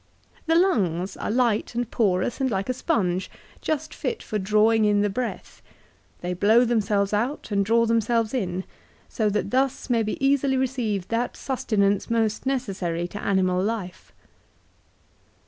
[0.47, 3.29] "The lungs are light and porous and like a sponge,
[3.61, 5.61] just fit for drawing in the breath.
[6.21, 8.63] They blow themselves out and draw themselves in,
[9.07, 14.11] so that thus may be easily received that sustenance most necessary to animal life."